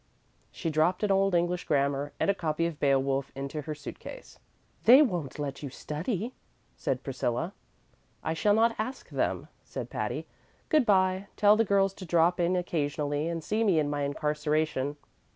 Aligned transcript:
She 0.51 0.71
dropped 0.71 1.03
an 1.03 1.11
Old 1.11 1.35
English 1.35 1.65
grammar 1.65 2.11
and 2.19 2.27
a 2.27 2.33
copy 2.33 2.65
of 2.65 2.79
"Beowulf" 2.79 3.31
into 3.35 3.61
her 3.61 3.75
suit 3.75 3.99
case. 3.99 4.39
"They 4.85 5.03
won't 5.03 5.37
let 5.37 5.61
you 5.61 5.69
study," 5.69 6.33
said 6.75 7.03
Priscilla. 7.03 7.53
"I 8.23 8.33
shall 8.33 8.55
not 8.55 8.73
ask 8.79 9.09
them," 9.11 9.47
said 9.63 9.91
Patty. 9.91 10.25
"Good 10.69 10.87
by. 10.87 11.27
Tell 11.35 11.55
the 11.55 11.63
girls 11.65 11.93
to 11.93 12.05
drop 12.05 12.39
in 12.39 12.55
occasionally 12.55 13.27
and 13.27 13.43
see 13.43 13.63
me 13.63 13.77
in 13.77 13.91
my 13.91 14.01
incarceration. 14.01 14.97